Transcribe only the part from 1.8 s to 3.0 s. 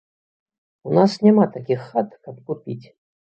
хат, каб купіць.